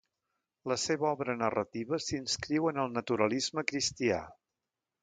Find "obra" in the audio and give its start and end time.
1.09-1.35